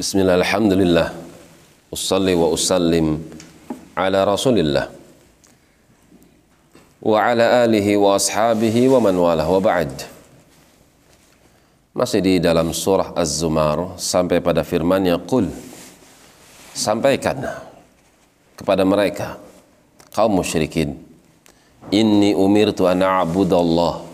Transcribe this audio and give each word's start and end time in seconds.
Bismillah, 0.00 0.40
alhamdulillah. 0.40 1.12
Usalli 1.92 2.32
wa 2.32 2.48
usallim 2.48 3.20
ala 3.92 4.24
rasulillah. 4.24 4.88
Wa 7.04 7.20
ala 7.20 7.68
alihi 7.68 8.00
wa 8.00 8.16
ashabihi 8.16 8.88
wa 8.88 9.04
man 9.04 9.12
walah 9.20 9.44
wa 9.44 9.60
ba'd. 9.60 9.92
Masih 11.92 12.24
di 12.24 12.40
dalam 12.40 12.72
surah 12.72 13.12
Az-Zumar 13.12 14.00
Sampai 14.00 14.40
pada 14.40 14.64
firmannya 14.64 15.20
Qul 15.26 15.50
Sampaikan 16.70 17.42
kepada 18.54 18.86
mereka 18.86 19.42
Kaum 20.14 20.38
musyrikin 20.38 20.94
Inni 21.90 22.30
umirtu 22.30 22.86
an 22.86 23.02
a'budallah. 23.02 24.06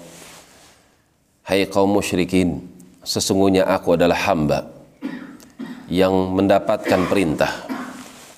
Hai 1.47 1.69
kaum 1.69 1.95
musyrikin 1.95 2.65
Sesungguhnya 3.05 3.69
aku 3.69 3.93
adalah 3.93 4.17
hamba 4.25 4.76
yang 5.91 6.35
mendapatkan 6.35 7.07
perintah. 7.07 7.53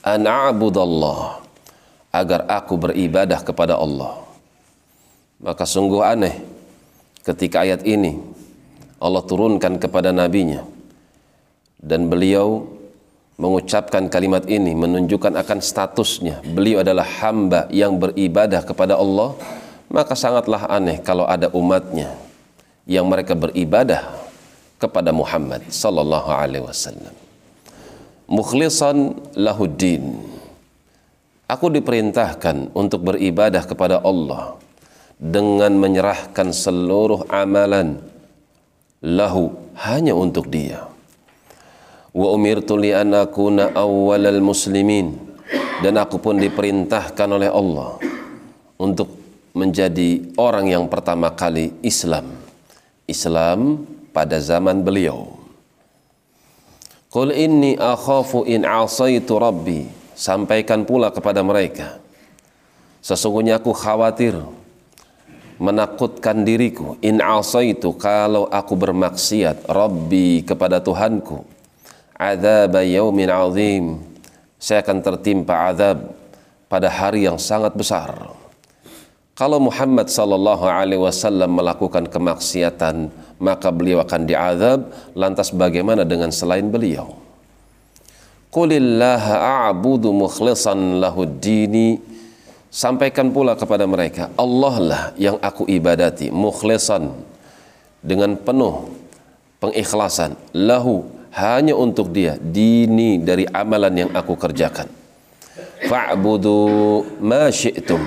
An 0.05 0.25
a'budallah 0.25 1.45
agar 2.13 2.49
aku 2.49 2.81
beribadah 2.81 3.41
kepada 3.45 3.77
Allah. 3.77 4.25
Maka 5.39 5.69
sungguh 5.69 6.03
aneh 6.03 6.35
ketika 7.23 7.63
ayat 7.63 7.85
ini 7.85 8.17
Allah 8.99 9.23
turunkan 9.23 9.77
kepada 9.79 10.11
nabinya. 10.11 10.65
Dan 11.79 12.11
beliau 12.11 12.67
mengucapkan 13.39 14.11
kalimat 14.11 14.43
ini 14.51 14.75
menunjukkan 14.75 15.39
akan 15.39 15.59
statusnya. 15.63 16.43
Beliau 16.43 16.83
adalah 16.83 17.07
hamba 17.23 17.71
yang 17.71 17.95
beribadah 17.95 18.67
kepada 18.67 18.99
Allah. 18.99 19.39
Maka 19.89 20.13
sangatlah 20.19 20.69
aneh 20.69 21.01
kalau 21.01 21.25
ada 21.25 21.49
umatnya 21.55 22.13
yang 22.85 23.09
mereka 23.09 23.33
beribadah 23.33 24.05
kepada 24.77 25.15
Muhammad 25.17 25.65
sallallahu 25.69 26.29
alaihi 26.29 26.65
wasallam 26.65 27.28
mukhlisan 28.29 29.17
lahuddin. 29.35 30.21
Aku 31.49 31.73
diperintahkan 31.73 32.77
untuk 32.77 33.09
beribadah 33.09 33.65
kepada 33.65 34.05
Allah 34.05 34.61
dengan 35.17 35.73
menyerahkan 35.81 36.53
seluruh 36.53 37.25
amalan 37.33 38.05
lahu 39.01 39.57
hanya 39.81 40.13
untuk 40.13 40.53
dia. 40.53 40.85
Wa 42.13 42.29
umirtu 42.37 42.77
li 42.77 42.93
an 42.93 43.17
awwalal 43.17 44.45
muslimin 44.45 45.17
dan 45.81 45.97
aku 45.97 46.21
pun 46.21 46.37
diperintahkan 46.37 47.29
oleh 47.33 47.49
Allah 47.49 47.97
untuk 48.77 49.09
menjadi 49.57 50.37
orang 50.37 50.69
yang 50.69 50.85
pertama 50.87 51.33
kali 51.33 51.73
Islam. 51.81 52.29
Islam 53.09 53.89
pada 54.13 54.37
zaman 54.37 54.85
beliau. 54.85 55.38
Qul 57.09 57.33
inni 57.33 57.73
akhafu 57.73 58.45
in 58.45 58.69
asaitu 58.69 59.41
rabbi. 59.41 59.89
Sampaikan 60.13 60.85
pula 60.85 61.09
kepada 61.09 61.41
mereka. 61.41 61.97
Sesungguhnya 63.01 63.57
aku 63.57 63.73
khawatir 63.73 64.37
menakutkan 65.57 66.45
diriku 66.45 67.01
in 67.01 67.25
asaitu 67.25 67.97
kalau 67.97 68.47
aku 68.53 68.77
bermaksiat 68.77 69.65
rabbi 69.73 70.45
kepada 70.45 70.85
Tuhanku. 70.85 71.49
Adzab 72.19 72.77
yaumin 72.85 73.31
azim. 73.33 73.85
Saya 74.59 74.83
akan 74.83 74.99
tertimpa 75.01 75.71
azab 75.71 76.13
pada 76.69 76.91
hari 76.91 77.25
yang 77.25 77.39
sangat 77.41 77.73
besar. 77.73 78.35
Kalau 79.39 79.63
Muhammad 79.63 80.11
sallallahu 80.11 80.67
alaihi 80.67 80.99
wasallam 80.99 81.63
melakukan 81.63 82.11
kemaksiatan, 82.11 83.07
maka 83.39 83.71
beliau 83.71 84.03
akan 84.03 84.23
diazab. 84.27 84.91
Lantas 85.15 85.55
bagaimana 85.55 86.03
dengan 86.07 86.31
selain 86.31 86.67
beliau? 86.69 87.17
Qulillaha 88.53 89.69
a'budu 89.71 90.15
mukhlisan 90.15 91.01
lahu 91.03 91.25
dini. 91.25 91.99
Sampaikan 92.69 93.33
pula 93.33 93.57
kepada 93.57 93.89
mereka, 93.89 94.29
Allah 94.37 94.75
lah 94.77 95.03
yang 95.17 95.41
aku 95.41 95.65
ibadati, 95.65 96.29
mukhlisan 96.29 97.17
dengan 98.05 98.37
penuh 98.37 98.93
pengikhlasan, 99.57 100.37
lahu 100.53 101.09
hanya 101.33 101.73
untuk 101.73 102.13
dia, 102.13 102.37
dini 102.37 103.17
dari 103.25 103.49
amalan 103.49 104.07
yang 104.07 104.11
aku 104.13 104.37
kerjakan. 104.37 104.85
Fa'budu 105.89 107.07
ma 107.25 107.49
syi'tum 107.49 108.05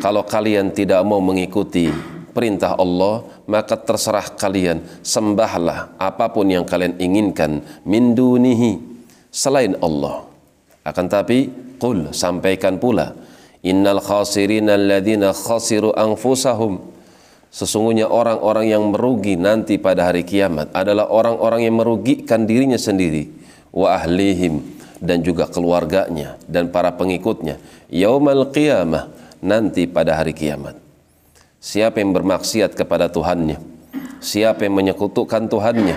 kalau 0.00 0.26
kalian 0.26 0.74
tidak 0.74 0.98
mau 1.06 1.22
mengikuti 1.22 1.92
perintah 2.34 2.74
Allah, 2.74 3.22
maka 3.46 3.78
terserah 3.78 4.34
kalian 4.34 4.82
sembahlah 5.06 5.94
apa 5.96 6.26
pun 6.34 6.50
yang 6.50 6.66
kalian 6.66 6.98
inginkan 6.98 7.62
min 7.86 8.12
dunihi 8.18 8.82
selain 9.30 9.78
Allah. 9.78 10.26
Akan 10.82 11.06
tapi 11.06 11.48
qul 11.78 12.10
sampaikan 12.10 12.82
pula 12.82 13.14
innal 13.62 14.02
khasirina 14.02 14.74
alladzina 14.76 15.32
khasiru 15.32 15.94
anfusahum 15.94 16.92
Sesungguhnya 17.54 18.10
orang-orang 18.10 18.66
yang 18.66 18.82
merugi 18.90 19.38
nanti 19.38 19.78
pada 19.78 20.10
hari 20.10 20.26
kiamat 20.26 20.74
adalah 20.74 21.06
orang-orang 21.06 21.62
yang 21.62 21.78
merugikan 21.78 22.50
dirinya 22.50 22.74
sendiri 22.74 23.30
wa 23.70 23.94
ahlihim 23.94 24.58
dan 24.98 25.22
juga 25.22 25.46
keluarganya 25.46 26.34
dan 26.50 26.74
para 26.74 26.90
pengikutnya 26.98 27.62
yaumal 27.94 28.50
qiyamah 28.50 29.06
nanti 29.38 29.86
pada 29.86 30.18
hari 30.18 30.34
kiamat. 30.34 30.83
Siapa 31.64 31.96
yang 31.96 32.12
bermaksiat 32.12 32.76
kepada 32.76 33.08
Tuhannya, 33.08 33.56
siapa 34.20 34.68
yang 34.68 34.76
menyekutukan 34.76 35.48
Tuhannya, 35.48 35.96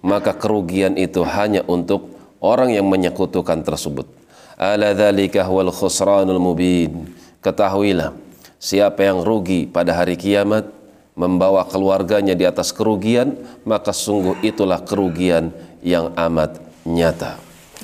maka 0.00 0.32
kerugian 0.32 0.96
itu 0.96 1.20
hanya 1.20 1.60
untuk 1.68 2.16
orang 2.40 2.72
yang 2.72 2.88
menyekutukan 2.88 3.60
tersebut. 3.60 4.08
Ala 4.56 4.96
dzalika 4.96 5.44
wal 5.52 5.68
khusranul 5.68 6.40
mubin. 6.40 7.12
Ketahuilah, 7.44 8.16
siapa 8.56 9.04
yang 9.04 9.20
rugi 9.20 9.68
pada 9.68 9.92
hari 9.92 10.16
kiamat 10.16 10.72
membawa 11.12 11.68
keluarganya 11.68 12.32
di 12.32 12.48
atas 12.48 12.72
kerugian, 12.72 13.36
maka 13.68 13.92
sungguh 13.92 14.40
itulah 14.40 14.80
kerugian 14.80 15.52
yang 15.84 16.08
amat 16.16 16.56
nyata. 16.88 17.36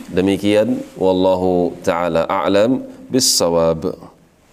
Demikian 0.08 0.80
wallahu 0.96 1.76
taala 1.84 2.24
a'lam 2.24 2.88
bis-shawab. 3.12 4.07